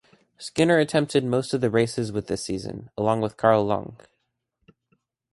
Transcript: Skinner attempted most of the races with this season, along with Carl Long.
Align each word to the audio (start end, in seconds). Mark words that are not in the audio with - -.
Skinner 0.39 0.79
attempted 0.79 1.23
most 1.23 1.53
of 1.53 1.61
the 1.61 1.69
races 1.69 2.11
with 2.11 2.25
this 2.25 2.43
season, 2.43 2.89
along 2.97 3.21
with 3.21 3.37
Carl 3.37 3.63
Long. 3.67 3.97